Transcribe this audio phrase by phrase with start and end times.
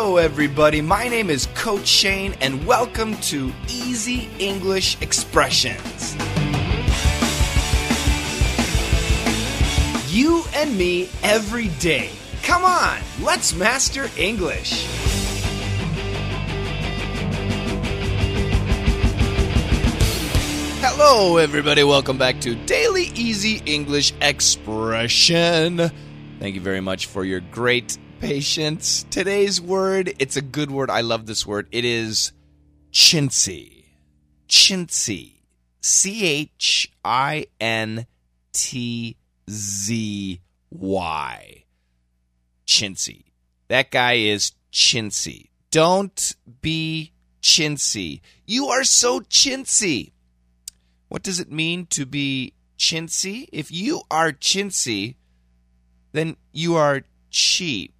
[0.00, 0.80] Hello, everybody.
[0.80, 6.14] My name is Coach Shane, and welcome to Easy English Expressions.
[10.08, 12.10] You and me every day.
[12.44, 14.86] Come on, let's master English.
[20.80, 21.82] Hello, everybody.
[21.82, 25.90] Welcome back to Daily Easy English Expression.
[26.38, 29.04] Thank you very much for your great patience.
[29.10, 30.90] Today's word, it's a good word.
[30.90, 31.68] I love this word.
[31.70, 32.32] It is
[32.92, 33.84] chintzy.
[34.48, 35.34] Chintzy.
[35.80, 38.06] C H I N
[38.52, 39.16] T
[39.48, 41.64] Z Y.
[42.66, 43.24] Chintzy.
[43.68, 45.48] That guy is chintzy.
[45.70, 48.20] Don't be chintzy.
[48.46, 50.12] You are so chintzy.
[51.08, 53.48] What does it mean to be chintzy?
[53.52, 55.16] If you are chintzy,
[56.12, 57.94] then you are cheap.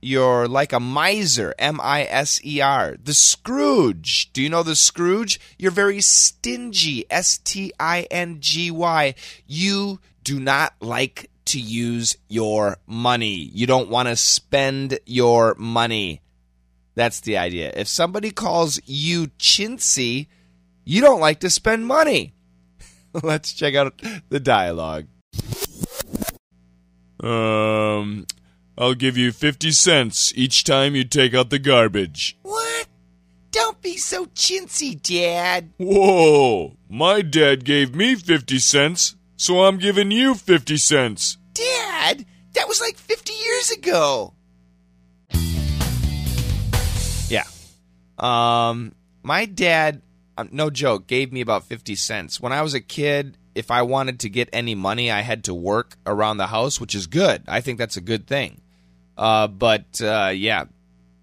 [0.00, 2.96] You're like a miser, M I S E R.
[3.02, 4.32] The Scrooge.
[4.32, 5.40] Do you know the Scrooge?
[5.58, 9.14] You're very stingy, S T I N G Y.
[9.46, 13.50] You do not like to use your money.
[13.52, 16.20] You don't want to spend your money.
[16.94, 17.72] That's the idea.
[17.74, 20.26] If somebody calls you chintzy,
[20.84, 22.34] you don't like to spend money.
[23.22, 25.06] Let's check out the dialogue.
[27.20, 28.26] Um,
[28.80, 32.38] I'll give you 50 cents each time you take out the garbage.
[32.42, 32.86] What?
[33.50, 35.70] Don't be so chintzy, Dad.
[35.78, 36.76] Whoa!
[36.88, 41.38] My dad gave me 50 cents, so I'm giving you 50 cents.
[41.54, 44.34] Dad, that was like 50 years ago.
[47.28, 47.46] Yeah.
[48.16, 50.02] Um, my dad,
[50.36, 52.40] um, no joke, gave me about 50 cents.
[52.40, 55.54] When I was a kid, if I wanted to get any money, I had to
[55.54, 57.42] work around the house, which is good.
[57.48, 58.60] I think that's a good thing.
[59.18, 60.64] Uh, but uh, yeah,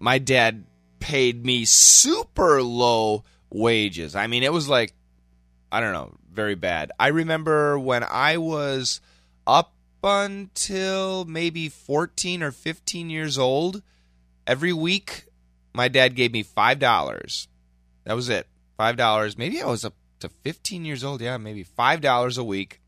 [0.00, 0.64] my dad
[0.98, 4.16] paid me super low wages.
[4.16, 4.92] I mean, it was like,
[5.70, 6.90] I don't know, very bad.
[6.98, 9.00] I remember when I was
[9.46, 9.72] up
[10.02, 13.82] until maybe 14 or 15 years old,
[14.46, 15.26] every week
[15.72, 17.46] my dad gave me $5.
[18.04, 18.48] That was it.
[18.78, 19.38] $5.
[19.38, 21.20] Maybe I was up to 15 years old.
[21.20, 22.80] Yeah, maybe $5 a week.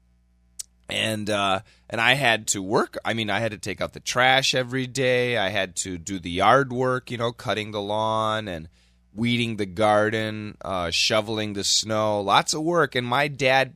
[0.88, 1.60] And uh,
[1.90, 2.96] and I had to work.
[3.04, 5.36] I mean, I had to take out the trash every day.
[5.36, 8.68] I had to do the yard work, you know, cutting the lawn and
[9.14, 12.20] weeding the garden, uh, shoveling the snow.
[12.20, 12.94] Lots of work.
[12.94, 13.74] And my dad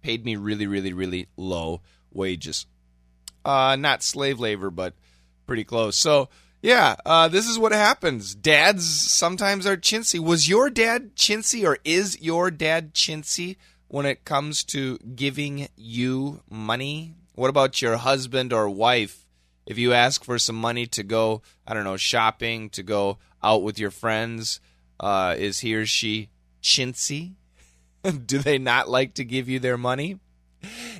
[0.00, 2.66] paid me really, really, really low wages.
[3.44, 4.94] Uh, not slave labor, but
[5.46, 5.98] pretty close.
[5.98, 6.30] So
[6.64, 8.34] yeah, uh, this is what happens.
[8.34, 10.18] Dads sometimes are chintzy.
[10.18, 13.56] Was your dad chintzy, or is your dad chintzy
[13.94, 17.14] when it comes to giving you money?
[17.36, 19.24] What about your husband or wife?
[19.66, 23.62] If you ask for some money to go, I don't know, shopping, to go out
[23.62, 24.58] with your friends,
[24.98, 26.28] uh, is he or she
[26.60, 27.34] chintzy?
[28.26, 30.18] Do they not like to give you their money?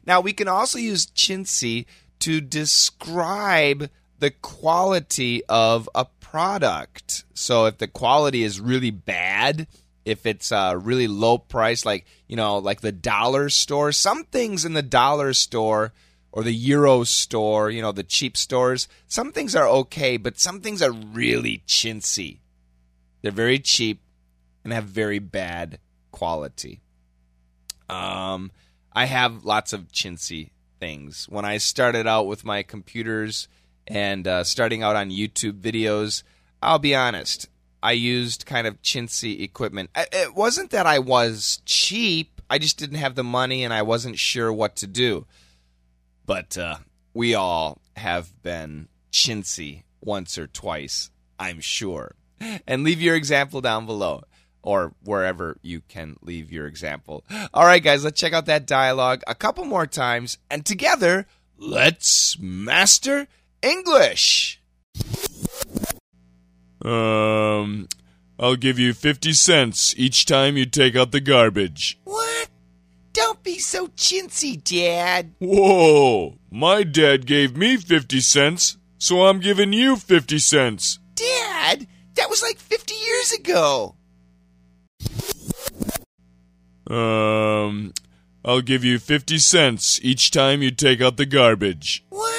[0.06, 1.86] Now, we can also use chintzy
[2.20, 3.90] to describe
[4.20, 7.24] the quality of a product.
[7.34, 9.66] So if the quality is really bad,
[10.04, 14.64] if it's a really low price, like you know, like the dollar store, some things
[14.64, 15.92] in the dollar store
[16.32, 20.60] or the euro store, you know, the cheap stores, some things are okay, but some
[20.60, 22.38] things are really chintzy.
[23.22, 24.00] They're very cheap
[24.64, 25.78] and have very bad
[26.10, 26.80] quality.
[27.88, 28.50] Um,
[28.92, 30.50] I have lots of chintzy
[30.80, 31.26] things.
[31.28, 33.48] When I started out with my computers
[33.86, 36.22] and uh, starting out on YouTube videos,
[36.62, 37.48] I'll be honest,
[37.84, 39.90] I used kind of chintzy equipment.
[39.94, 44.18] It wasn't that I was cheap, I just didn't have the money and I wasn't
[44.18, 45.26] sure what to do.
[46.24, 46.76] But uh,
[47.12, 52.14] we all have been chintzy once or twice, I'm sure.
[52.66, 54.22] And leave your example down below
[54.62, 57.22] or wherever you can leave your example.
[57.52, 60.38] All right, guys, let's check out that dialogue a couple more times.
[60.50, 61.26] And together,
[61.58, 63.28] let's master
[63.62, 64.60] English.
[66.84, 67.88] Um,
[68.38, 71.98] I'll give you 50 cents each time you take out the garbage.
[72.04, 72.48] What?
[73.12, 75.34] Don't be so chintzy, Dad.
[75.38, 76.36] Whoa!
[76.50, 80.98] My dad gave me 50 cents, so I'm giving you 50 cents.
[81.14, 83.94] Dad, that was like 50 years ago.
[86.90, 87.94] Um,
[88.44, 92.04] I'll give you 50 cents each time you take out the garbage.
[92.10, 92.33] What?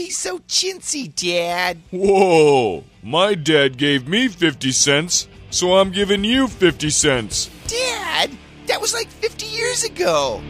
[0.00, 1.76] Be so chintzy, Dad.
[1.90, 2.84] Whoa!
[3.02, 7.50] My dad gave me 50 cents, so I'm giving you 50 cents.
[7.66, 8.30] Dad,
[8.66, 10.40] that was like 50 years ago.